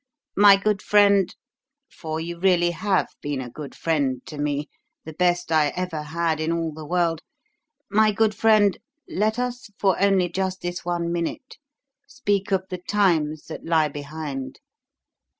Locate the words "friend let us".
8.33-9.69